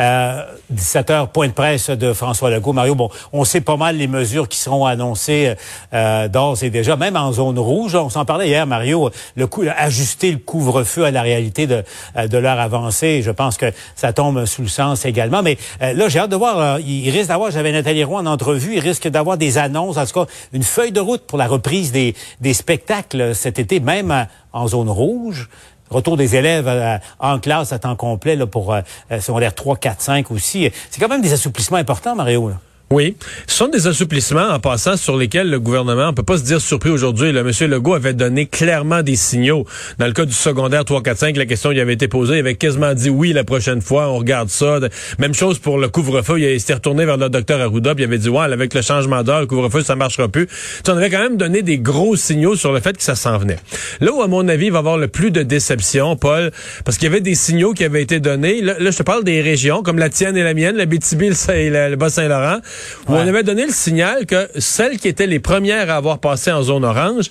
Euh, 0.00 0.42
17 0.70 1.10
heures, 1.10 1.28
point 1.28 1.46
de 1.46 1.52
presse 1.52 1.88
de 1.88 2.12
François 2.12 2.50
Legault. 2.50 2.72
Mario, 2.72 2.96
bon, 2.96 3.10
on 3.32 3.44
sait 3.44 3.60
pas 3.60 3.76
mal 3.76 3.96
les 3.96 4.08
mesures 4.08 4.48
qui 4.48 4.58
seront 4.58 4.86
annoncées 4.86 5.54
euh, 5.92 6.26
d'ores 6.26 6.64
et 6.64 6.70
déjà, 6.70 6.96
même 6.96 7.14
en 7.14 7.30
zone 7.30 7.60
rouge. 7.60 7.94
On 7.94 8.10
s'en 8.10 8.24
parlait 8.24 8.48
hier, 8.48 8.66
Mario, 8.66 9.10
le 9.36 9.46
coup, 9.46 9.62
ajuster 9.76 10.32
le 10.32 10.38
couvre-feu 10.38 11.04
à 11.04 11.12
la 11.12 11.22
réalité 11.22 11.68
de, 11.68 11.84
euh, 12.16 12.26
de 12.26 12.38
l'heure 12.38 12.58
avancée. 12.58 13.22
Je 13.22 13.30
pense 13.30 13.56
que 13.56 13.66
ça 13.94 14.12
tombe 14.12 14.46
sous 14.46 14.62
le 14.62 14.68
sens 14.68 15.04
également. 15.04 15.44
Mais 15.44 15.58
euh, 15.80 15.92
là, 15.92 16.08
j'ai 16.08 16.18
hâte 16.18 16.30
de 16.30 16.34
voir. 16.34 16.58
Euh, 16.58 16.80
il 16.80 17.08
risque 17.10 17.28
d'avoir, 17.28 17.52
j'avais 17.52 17.70
Nathalie 17.70 18.02
Roy 18.02 18.18
en 18.18 18.26
entrevue, 18.26 18.74
il 18.74 18.80
risque 18.80 19.06
d'avoir 19.06 19.36
des 19.38 19.58
annonces, 19.58 19.96
en 19.96 20.06
tout 20.06 20.24
cas 20.24 20.26
une 20.52 20.64
feuille 20.64 20.90
de 20.90 20.98
route 20.98 21.22
pour 21.22 21.38
la 21.38 21.46
reprise 21.46 21.92
des, 21.92 22.16
des 22.40 22.52
spectacles 22.52 23.32
cet 23.36 23.60
été, 23.60 23.78
même 23.78 24.26
en 24.52 24.66
zone 24.66 24.90
rouge 24.90 25.48
retour 25.94 26.16
des 26.16 26.36
élèves 26.36 26.68
euh, 26.68 26.98
en 27.18 27.38
classe 27.38 27.72
à 27.72 27.78
temps 27.78 27.96
complet 27.96 28.36
là, 28.36 28.46
pour 28.46 28.72
euh, 28.72 28.80
euh 29.10 29.20
secondaire 29.20 29.54
3, 29.54 29.76
4, 29.76 30.00
5 30.00 30.30
aussi. 30.30 30.70
C'est 30.90 31.00
quand 31.00 31.08
même 31.08 31.22
des 31.22 31.32
assouplissements 31.32 31.78
importants, 31.78 32.14
Mario. 32.14 32.50
Là. 32.50 32.56
Oui, 32.94 33.16
ce 33.48 33.56
sont 33.56 33.66
des 33.66 33.88
assouplissements 33.88 34.50
en 34.50 34.60
passant 34.60 34.96
sur 34.96 35.16
lesquels 35.16 35.50
le 35.50 35.58
gouvernement, 35.58 36.10
on 36.10 36.12
peut 36.12 36.22
pas 36.22 36.38
se 36.38 36.44
dire 36.44 36.60
surpris 36.60 36.90
aujourd'hui. 36.90 37.32
Le 37.32 37.42
monsieur 37.42 37.66
Legault 37.66 37.94
avait 37.94 38.12
donné 38.12 38.46
clairement 38.46 39.02
des 39.02 39.16
signaux. 39.16 39.66
Dans 39.98 40.06
le 40.06 40.12
cas 40.12 40.24
du 40.24 40.32
secondaire 40.32 40.84
3, 40.84 41.02
4, 41.02 41.18
5, 41.18 41.36
la 41.36 41.44
question 41.44 41.70
lui 41.70 41.80
avait 41.80 41.94
été 41.94 42.06
posée, 42.06 42.34
il 42.34 42.38
avait 42.38 42.54
quasiment 42.54 42.94
dit 42.94 43.10
oui 43.10 43.32
la 43.32 43.42
prochaine 43.42 43.80
fois, 43.80 44.10
on 44.10 44.18
regarde 44.18 44.48
ça. 44.48 44.78
Même 45.18 45.34
chose 45.34 45.58
pour 45.58 45.78
le 45.78 45.88
couvre-feu, 45.88 46.38
il 46.38 46.60
s'était 46.60 46.74
retourné 46.74 47.04
vers 47.04 47.16
le 47.16 47.28
docteur 47.28 47.60
Arruda, 47.60 47.96
puis 47.96 48.04
il 48.04 48.06
avait 48.06 48.18
dit 48.18 48.28
ouais, 48.28 48.44
avec 48.44 48.72
le 48.72 48.80
changement 48.80 49.24
d'heure, 49.24 49.40
le 49.40 49.48
couvre-feu 49.48 49.82
ça 49.82 49.96
marchera 49.96 50.28
plus. 50.28 50.46
on 50.86 50.96
avait 50.96 51.10
quand 51.10 51.18
même 51.18 51.36
donné 51.36 51.62
des 51.62 51.78
gros 51.78 52.14
signaux 52.14 52.54
sur 52.54 52.70
le 52.70 52.78
fait 52.78 52.96
que 52.96 53.02
ça 53.02 53.16
s'en 53.16 53.38
venait. 53.38 53.58
Là 54.02 54.12
où 54.12 54.22
à 54.22 54.28
mon 54.28 54.46
avis 54.46 54.66
il 54.66 54.72
va 54.72 54.78
y 54.78 54.78
avoir 54.78 54.98
le 54.98 55.08
plus 55.08 55.32
de 55.32 55.42
déception, 55.42 56.14
Paul, 56.14 56.52
parce 56.84 56.96
qu'il 56.98 57.08
y 57.08 57.10
avait 57.10 57.20
des 57.20 57.34
signaux 57.34 57.72
qui 57.72 57.82
avaient 57.82 58.02
été 58.02 58.20
donnés. 58.20 58.60
Là, 58.60 58.76
je 58.78 58.96
te 58.96 59.02
parle 59.02 59.24
des 59.24 59.42
régions 59.42 59.82
comme 59.82 59.98
la 59.98 60.10
tienne 60.10 60.36
et 60.36 60.44
la 60.44 60.54
mienne, 60.54 60.76
la 60.76 60.86
BTB 60.86 61.22
et 61.22 61.70
le 61.70 61.96
Bas-Saint-Laurent 61.96 62.60
où 63.08 63.12
on 63.12 63.26
avait 63.26 63.42
donné 63.42 63.66
le 63.66 63.72
signal 63.72 64.26
que 64.26 64.48
celles 64.58 64.98
qui 64.98 65.08
étaient 65.08 65.26
les 65.26 65.40
premières 65.40 65.90
à 65.90 65.96
avoir 65.96 66.18
passé 66.18 66.52
en 66.52 66.62
zone 66.62 66.84
orange 66.84 67.30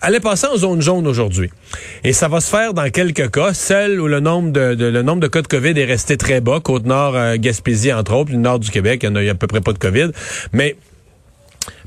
allaient 0.00 0.20
passer 0.20 0.46
en 0.46 0.56
zone 0.56 0.82
jaune 0.82 1.06
aujourd'hui. 1.06 1.50
Et 2.04 2.12
ça 2.12 2.28
va 2.28 2.40
se 2.40 2.50
faire 2.50 2.74
dans 2.74 2.88
quelques 2.90 3.30
cas, 3.30 3.54
celles 3.54 4.00
où 4.00 4.06
le 4.06 4.20
nombre 4.20 4.52
de, 4.52 4.76
le 4.78 5.02
nombre 5.02 5.20
de 5.20 5.28
cas 5.28 5.42
de 5.42 5.46
COVID 5.46 5.78
est 5.78 5.84
resté 5.84 6.16
très 6.16 6.40
bas, 6.40 6.60
Côte-Nord, 6.60 7.16
euh, 7.16 7.36
Gaspésie 7.38 7.92
entre 7.92 8.14
autres, 8.14 8.32
le 8.32 8.38
nord 8.38 8.58
du 8.58 8.70
Québec, 8.70 9.04
il 9.08 9.22
y, 9.22 9.28
a, 9.28 9.32
à 9.32 9.34
peu 9.34 9.46
près 9.46 9.60
pas 9.60 9.72
de 9.72 9.78
COVID, 9.78 10.10
mais 10.52 10.76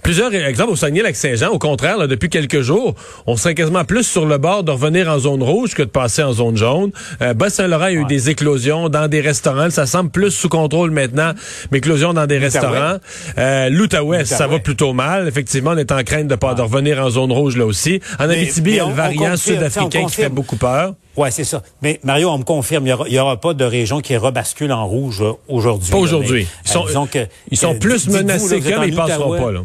Plusieurs 0.04 0.34
exemples 0.34 0.72
au 0.72 0.76
Saguenay-Lac-Saint-Jean, 0.76 1.50
au 1.50 1.60
contraire, 1.60 1.98
là, 1.98 2.08
depuis 2.08 2.30
quelques 2.30 2.62
jours, 2.62 2.96
on 3.28 3.36
serait 3.36 3.54
quasiment 3.54 3.84
plus 3.84 4.04
sur 4.04 4.26
le 4.26 4.38
bord 4.38 4.64
de 4.64 4.72
revenir 4.72 5.10
en 5.10 5.20
zone 5.20 5.44
rouge 5.44 5.74
que 5.74 5.84
de 5.84 5.90
passer 5.90 6.24
en 6.24 6.32
zone 6.32 6.56
jaune. 6.58 6.92
Euh, 7.22 7.34
Bas-Saint-Laurent 7.34 7.84
a 7.86 7.92
eu 7.92 8.06
des 8.06 8.30
éclosions 8.30 8.90
dans 8.90 9.08
des 9.08 9.22
restaurants. 9.22 9.70
Ça 9.70 9.86
semble 9.86 10.10
plus 10.10 10.32
sous 10.32 10.50
contrôle 10.50 10.92
maintenant, 10.92 11.34
mais 11.72 11.80
éclosions 11.80 12.14
dans 12.14 12.26
des 12.28 12.38
restaurants. 12.38 12.98
Euh, 13.38 13.70
L'Outaouais, 13.70 14.26
ça 14.26 14.48
va 14.48 14.60
plutôt 14.60 14.94
mal. 14.94 15.28
Effectivement, 15.28 15.72
on 15.72 15.78
est 15.78 15.92
en 15.92 16.04
crainte 16.04 16.28
de 16.28 16.36
pas 16.36 16.54
de 16.54 16.62
revenir 16.62 17.00
en 17.04 17.10
zone 17.10 17.32
rouge 17.32 17.58
là 17.58 17.66
aussi. 17.66 18.00
En 18.20 18.30
Abitibi, 18.30 18.72
il 18.72 18.76
y 18.78 18.80
a 18.80 18.88
le 18.88 18.94
variant 18.94 19.36
sud-africain 19.38 20.06
qui 20.06 20.16
fait 20.16 20.30
beaucoup 20.30 20.56
peur. 20.56 20.94
Ouais, 21.20 21.32
c'est 21.32 21.44
ça. 21.44 21.62
Mais 21.82 22.00
Mario, 22.04 22.30
on 22.30 22.38
me 22.38 22.46
confirme, 22.46 22.88
il 22.88 23.12
n'y 23.12 23.20
aura, 23.20 23.36
pas 23.36 23.54
de 23.54 23.66
région 23.66 24.00
qui 24.00 24.16
rebascule 24.16 24.72
en 24.72 24.88
rouge 24.88 25.22
euh, 25.22 25.34
aujourd'hui. 25.50 25.92
Pas 25.92 25.98
aujourd'hui. 25.98 26.48
Ils 26.64 26.72
sont, 26.72 26.86
euh, 26.88 27.26
ils 27.52 27.58
sont 27.58 27.76
plus 27.76 28.08
menacés 28.08 28.62
qu'eux, 28.62 28.80
mais 28.80 28.88
ils 28.88 28.96
passeront 28.96 29.38
pas. 29.38 29.52
Là. 29.52 29.60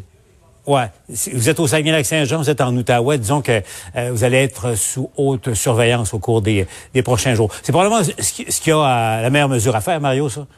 Ouais. 0.67 0.87
Vous 1.33 1.49
êtes 1.49 1.61
au 1.61 1.69
Saguenay-Lac-Saint-Jean, 1.69 2.39
vous 2.39 2.51
êtes 2.51 2.61
en 2.61 2.75
Outaouais. 2.75 3.19
Disons 3.19 3.41
que 3.41 3.63
euh, 3.95 4.11
vous 4.11 4.25
allez 4.25 4.39
être 4.39 4.77
sous 4.77 5.11
haute 5.17 5.55
surveillance 5.55 6.13
au 6.13 6.19
cours 6.19 6.43
des, 6.43 6.67
des 6.93 7.03
prochains 7.03 7.37
jours. 7.37 7.53
C'est 7.63 7.71
probablement 7.71 8.03
ce 8.03 8.33
qui, 8.33 8.73
a 8.73 9.23
la 9.23 9.31
meilleure 9.31 9.49
mesure 9.49 9.77
à 9.77 9.81
faire, 9.81 10.01
Mario, 10.01 10.29
ça? 10.29 10.49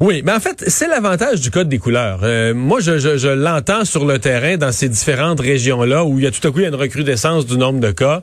Oui, 0.00 0.22
mais 0.24 0.30
en 0.30 0.38
fait, 0.38 0.62
c'est 0.68 0.86
l'avantage 0.86 1.40
du 1.40 1.50
code 1.50 1.68
des 1.68 1.78
couleurs. 1.78 2.20
Euh, 2.22 2.54
moi, 2.54 2.78
je, 2.78 3.28
l'entends 3.34 3.84
sur 3.84 4.04
le 4.04 4.20
terrain 4.20 4.56
dans 4.56 4.70
ces 4.70 4.88
différentes 4.88 5.40
régions-là 5.40 6.04
où 6.04 6.20
il 6.20 6.24
y 6.24 6.28
a 6.28 6.30
tout 6.30 6.46
à 6.46 6.52
coup 6.52 6.60
une 6.60 6.74
recrudescence 6.76 7.46
du 7.46 7.58
nombre 7.58 7.80
de 7.80 7.90
cas. 7.90 8.22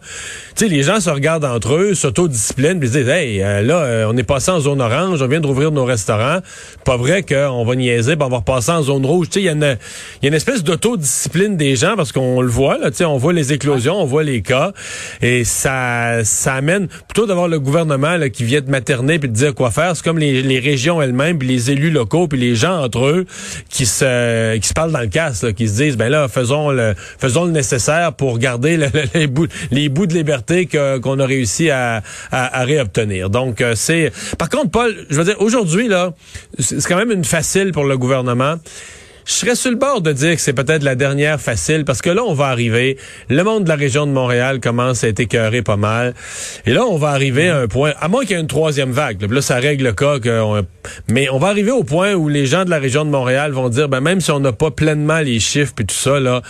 Tu 0.55 0.63
sais, 0.63 0.69
les 0.69 0.83
gens 0.83 1.01
se 1.01 1.09
regardent 1.09 1.43
entre 1.43 1.73
eux, 1.73 1.93
s'autodisciplinent, 1.93 2.79
puis 2.79 2.87
se 2.87 2.93
disent, 2.93 3.09
hey, 3.09 3.43
euh, 3.43 3.61
là, 3.61 3.79
euh, 3.79 4.05
on 4.09 4.15
est 4.15 4.23
passé 4.23 4.51
en 4.51 4.61
zone 4.61 4.79
orange, 4.79 5.21
on 5.21 5.27
vient 5.27 5.41
de 5.41 5.47
rouvrir 5.47 5.71
nos 5.71 5.83
restaurants. 5.83 6.39
Pas 6.85 6.95
vrai 6.95 7.23
qu'on 7.23 7.65
va 7.65 7.75
niaiser, 7.75 8.15
puis 8.15 8.25
on 8.25 8.29
va 8.29 8.41
en 8.47 8.81
zone 8.81 9.05
rouge. 9.05 9.27
Tu 9.27 9.33
sais, 9.33 9.41
il 9.41 9.45
y 9.45 9.49
a 9.49 9.77
une, 10.21 10.33
espèce 10.33 10.63
d'autodiscipline 10.63 11.57
des 11.57 11.75
gens 11.75 11.97
parce 11.97 12.13
qu'on 12.13 12.39
le 12.39 12.47
voit, 12.47 12.77
là, 12.77 12.89
tu 12.89 12.97
sais, 12.97 13.05
on 13.05 13.17
voit 13.17 13.33
les 13.33 13.51
éclosions, 13.51 13.95
on 13.95 14.05
voit 14.05 14.23
les 14.23 14.41
cas, 14.41 14.71
et 15.21 15.43
ça, 15.43 16.23
ça 16.23 16.53
amène 16.53 16.87
plutôt 16.87 17.25
d'avoir 17.25 17.49
le 17.49 17.59
gouvernement 17.59 18.17
qui 18.31 18.45
vient 18.45 18.61
de 18.61 18.69
materner 18.69 19.19
puis 19.19 19.27
de 19.27 19.33
dire 19.33 19.53
quoi 19.53 19.71
faire. 19.71 19.93
C'est 19.97 20.05
comme 20.05 20.19
les, 20.19 20.41
les 20.41 20.59
régions 20.59 21.01
elles-mêmes, 21.01 21.37
puis 21.37 21.64
élus 21.69 21.91
locaux 21.91 22.27
puis 22.27 22.39
les 22.39 22.55
gens 22.55 22.83
entre 22.83 23.05
eux 23.05 23.25
qui 23.69 23.85
se 23.85 24.57
qui 24.57 24.67
se 24.67 24.73
parlent 24.73 24.91
dans 24.91 24.99
le 24.99 25.07
casse, 25.07 25.45
qui 25.55 25.67
se 25.67 25.81
disent 25.81 25.97
ben 25.97 26.09
là 26.09 26.27
faisons 26.27 26.71
le 26.71 26.93
faisons 27.19 27.45
le 27.45 27.51
nécessaire 27.51 28.13
pour 28.13 28.37
garder 28.39 28.77
les 29.13 29.27
bouts 29.27 29.47
les 29.71 29.89
bouts 29.89 30.07
de 30.07 30.13
liberté 30.13 30.67
qu'on 30.67 31.19
a 31.19 31.25
réussi 31.25 31.69
à, 31.69 32.01
à, 32.31 32.63
réobtenir. 32.63 33.29
Donc 33.29 33.61
euh, 33.61 33.73
c'est 33.75 34.11
par 34.37 34.49
contre 34.49 34.71
Paul, 34.71 34.95
je 35.09 35.15
veux 35.15 35.23
dire 35.23 35.41
aujourd'hui 35.41 35.87
là, 35.87 36.13
c'est 36.59 36.85
quand 36.85 36.97
même 36.97 37.11
une 37.11 37.25
facile 37.25 37.71
pour 37.71 37.85
le 37.85 37.97
gouvernement. 37.97 38.55
Je 39.25 39.33
serais 39.33 39.55
sur 39.55 39.71
le 39.71 39.77
bord 39.77 40.01
de 40.01 40.11
dire 40.11 40.35
que 40.35 40.41
c'est 40.41 40.53
peut-être 40.53 40.83
la 40.83 40.93
dernière 40.93 41.41
facile 41.41 41.83
parce 41.83 42.03
que 42.03 42.11
là, 42.11 42.23
on 42.23 42.35
va 42.35 42.45
arriver. 42.45 42.97
Le 43.27 43.43
monde 43.43 43.63
de 43.63 43.69
la 43.69 43.75
région 43.75 44.05
de 44.05 44.11
Montréal 44.11 44.59
commence 44.59 45.03
à 45.03 45.07
être 45.07 45.19
écœuré 45.19 45.63
pas 45.63 45.77
mal. 45.77 46.13
Et 46.67 46.73
là, 46.73 46.85
on 46.85 46.97
va 46.97 47.09
arriver 47.09 47.49
à 47.49 47.57
un 47.57 47.67
point, 47.67 47.93
à 47.99 48.07
moins 48.07 48.21
qu'il 48.21 48.35
y 48.35 48.39
ait 48.39 48.41
une 48.41 48.47
troisième 48.47 48.91
vague. 48.91 49.19
Là, 49.31 49.41
ça 49.41 49.55
règle 49.55 49.83
le 49.83 49.93
cas. 49.93 50.17
Mais 51.09 51.27
on 51.29 51.39
va 51.39 51.47
arriver 51.47 51.71
au 51.71 51.83
point 51.83 52.13
où 52.13 52.29
les 52.29 52.45
gens 52.45 52.65
de 52.65 52.69
la 52.69 52.77
région 52.77 53.03
de 53.03 53.09
Montréal 53.09 53.51
vont 53.51 53.69
dire, 53.69 53.89
ben, 53.89 53.99
même 53.99 54.21
si 54.21 54.29
on 54.29 54.39
n'a 54.39 54.51
pas 54.53 54.69
pleinement 54.69 55.19
les 55.19 55.39
chiffres 55.39 55.73
et 55.79 55.85
tout 55.85 55.95
ça, 55.95 56.19
là, 56.19 56.43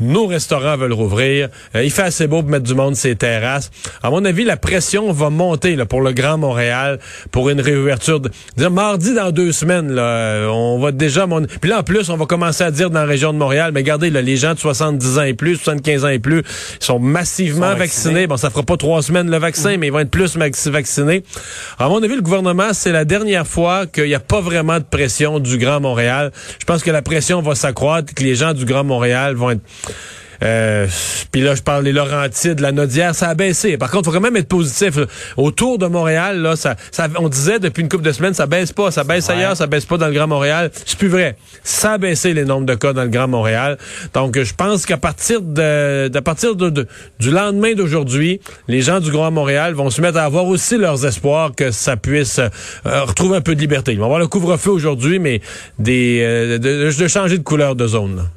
nos 0.00 0.26
restaurants 0.26 0.76
veulent 0.76 0.92
rouvrir. 0.92 1.48
Euh, 1.74 1.82
il 1.82 1.90
fait 1.90 2.02
assez 2.02 2.26
beau 2.26 2.42
pour 2.42 2.50
mettre 2.50 2.64
du 2.64 2.74
monde 2.74 2.96
sur 2.96 3.08
les 3.08 3.16
terrasses. 3.16 3.70
À 4.02 4.10
mon 4.10 4.24
avis, 4.24 4.44
la 4.44 4.56
pression 4.56 5.12
va 5.12 5.30
monter 5.30 5.76
là, 5.76 5.86
pour 5.86 6.00
le 6.00 6.12
Grand 6.12 6.38
Montréal 6.38 6.98
pour 7.30 7.48
une 7.48 7.60
réouverture. 7.60 8.20
De... 8.20 8.30
Dire, 8.56 8.70
mardi 8.70 9.14
dans 9.14 9.30
deux 9.30 9.52
semaines, 9.52 9.92
là, 9.92 10.02
euh, 10.02 10.48
on 10.48 10.78
va 10.78 10.92
déjà... 10.92 11.26
Mon... 11.26 11.42
Puis 11.42 11.70
là, 11.70 11.80
en 11.80 11.82
plus, 11.82 12.10
on 12.10 12.16
va 12.16 12.26
commencer 12.26 12.64
à 12.64 12.70
dire 12.70 12.90
dans 12.90 13.00
la 13.00 13.06
région 13.06 13.32
de 13.32 13.38
Montréal, 13.38 13.70
mais 13.72 13.80
regardez, 13.80 14.10
là, 14.10 14.22
les 14.22 14.36
gens 14.36 14.54
de 14.54 14.58
70 14.58 15.18
ans 15.18 15.22
et 15.22 15.34
plus, 15.34 15.56
75 15.56 16.04
ans 16.04 16.08
et 16.08 16.18
plus, 16.18 16.42
sont 16.80 16.98
massivement 16.98 17.74
vaccinés. 17.74 18.26
Bon, 18.26 18.36
ça 18.36 18.50
fera 18.50 18.62
pas 18.62 18.76
trois 18.76 19.02
semaines 19.02 19.30
le 19.30 19.38
vaccin, 19.38 19.76
mais 19.78 19.86
ils 19.86 19.92
vont 19.92 20.00
être 20.00 20.10
plus 20.10 20.36
vaccinés. 20.36 21.22
À 21.78 21.88
mon 21.88 22.02
avis, 22.02 22.16
le 22.16 22.22
gouvernement, 22.22 22.72
c'est 22.72 22.92
la 22.92 23.04
dernière 23.04 23.46
fois 23.46 23.86
qu'il 23.86 24.04
n'y 24.04 24.14
a 24.14 24.20
pas 24.20 24.40
vraiment 24.40 24.78
de 24.78 24.84
pression 24.84 25.38
du 25.40 25.58
Grand 25.58 25.80
Montréal. 25.80 26.32
Je 26.58 26.64
pense 26.64 26.82
que 26.82 26.90
la 26.90 27.02
pression 27.02 27.40
va 27.40 27.54
s'accroître, 27.54 28.14
que 28.14 28.22
les 28.22 28.34
gens 28.34 28.52
du 28.52 28.64
Grand 28.64 28.84
Montréal 28.84 29.34
vont 29.34 29.50
être 29.50 29.62
euh, 30.42 30.86
Puis 31.32 31.40
là, 31.40 31.54
je 31.54 31.62
parle 31.62 31.84
des 31.84 31.92
Laurentides, 31.92 32.60
la 32.60 32.72
Nodière, 32.72 33.14
ça 33.14 33.28
a 33.28 33.34
baissé. 33.34 33.76
Par 33.76 33.90
contre, 33.90 34.02
il 34.02 34.12
faut 34.12 34.18
quand 34.18 34.24
même 34.24 34.36
être 34.36 34.48
positif. 34.48 34.98
Autour 35.36 35.78
de 35.78 35.86
Montréal, 35.86 36.40
là, 36.40 36.56
ça, 36.56 36.76
ça, 36.90 37.08
on 37.16 37.28
disait 37.28 37.58
depuis 37.58 37.82
une 37.82 37.88
couple 37.88 38.04
de 38.04 38.12
semaines, 38.12 38.34
ça 38.34 38.46
baisse 38.46 38.72
pas, 38.72 38.90
ça 38.90 39.04
baisse 39.04 39.28
ailleurs, 39.30 39.56
ça 39.56 39.66
baisse 39.66 39.86
pas 39.86 39.96
dans 39.96 40.08
le 40.08 40.12
Grand 40.12 40.26
Montréal. 40.26 40.70
C'est 40.84 40.98
plus 40.98 41.08
vrai. 41.08 41.36
Ça 41.62 41.92
a 41.92 41.98
baissé 41.98 42.34
les 42.34 42.44
nombres 42.44 42.66
de 42.66 42.74
cas 42.74 42.92
dans 42.92 43.04
le 43.04 43.08
Grand 43.08 43.28
Montréal. 43.28 43.78
Donc, 44.14 44.38
je 44.40 44.54
pense 44.54 44.86
qu'à 44.86 44.98
partir 44.98 45.40
de, 45.40 46.08
partir 46.20 46.56
de, 46.56 46.86
du 47.18 47.30
lendemain 47.30 47.74
d'aujourd'hui, 47.74 48.40
les 48.68 48.82
gens 48.82 49.00
du 49.00 49.10
Grand 49.10 49.30
Montréal 49.30 49.74
vont 49.74 49.90
se 49.90 50.00
mettre 50.00 50.18
à 50.18 50.24
avoir 50.24 50.46
aussi 50.46 50.76
leurs 50.76 51.04
espoirs 51.06 51.52
que 51.56 51.70
ça 51.70 51.96
puisse 51.96 52.38
euh, 52.38 53.04
retrouver 53.04 53.36
un 53.36 53.40
peu 53.40 53.54
de 53.54 53.60
liberté. 53.60 53.92
Ils 53.92 53.98
vont 53.98 54.04
avoir 54.04 54.20
le 54.20 54.28
couvre-feu 54.28 54.70
aujourd'hui, 54.70 55.18
mais 55.18 55.40
des, 55.78 56.20
euh, 56.22 56.58
de, 56.58 56.92
de, 56.92 57.08
changer 57.08 57.38
de 57.38 57.42
couleur 57.42 57.76
de 57.76 57.86
zone. 57.86 58.28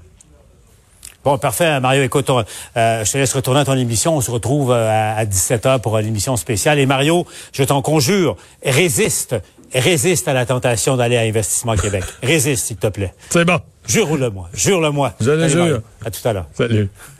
Bon, 1.24 1.38
parfait, 1.38 1.80
Mario. 1.82 2.04
Écoute, 2.04 2.30
euh, 2.30 3.04
je 3.04 3.12
te 3.12 3.18
laisse 3.18 3.34
retourner 3.34 3.60
à 3.60 3.66
ton 3.66 3.76
émission. 3.78 4.16
On 4.16 4.22
se 4.22 4.32
retrouve 4.32 4.72
euh, 4.72 5.18
à 5.18 5.26
17h 5.26 5.82
pour 5.82 5.98
l'émission 6.00 6.38
spéciale. 6.38 6.80
Et 6.80 6.86
Mario, 6.86 7.26
je 7.52 7.64
t'en 7.64 7.82
conjure, 7.82 8.38
résiste, 8.64 9.36
résiste 9.74 10.30
à 10.30 10.34
la 10.34 10.46
tentation 10.46 10.96
d'aller 10.96 11.18
à 11.18 11.22
Investissement 11.22 11.76
Québec. 11.76 12.06
résiste, 12.24 12.68
s'il 12.68 12.78
te 12.78 12.88
plaît. 12.88 13.14
C'est 13.30 13.44
bon. 13.44 13.60
Jure-le-moi, 13.88 14.50
jure-le-moi. 14.54 15.14
Je 15.20 15.32
le 15.32 15.48
jure. 15.48 15.82
À 16.06 16.12
tout 16.12 16.26
à 16.28 16.34
l'heure. 16.34 16.46
Salut. 16.54 16.90